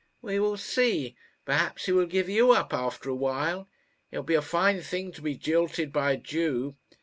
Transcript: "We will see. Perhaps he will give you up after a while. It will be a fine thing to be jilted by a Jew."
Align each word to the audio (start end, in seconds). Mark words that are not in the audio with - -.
"We 0.23 0.39
will 0.39 0.57
see. 0.57 1.15
Perhaps 1.45 1.85
he 1.85 1.91
will 1.91 2.07
give 2.07 2.27
you 2.27 2.53
up 2.53 2.73
after 2.73 3.07
a 3.07 3.13
while. 3.15 3.69
It 4.09 4.17
will 4.17 4.23
be 4.23 4.33
a 4.33 4.41
fine 4.41 4.81
thing 4.81 5.11
to 5.11 5.21
be 5.21 5.35
jilted 5.35 5.93
by 5.93 6.13
a 6.13 6.17
Jew." 6.17 6.75